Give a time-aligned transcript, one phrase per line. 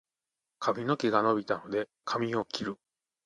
[0.57, 2.79] 髪の毛が伸びたので、髪を切る。